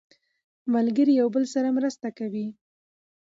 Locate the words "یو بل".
1.21-1.43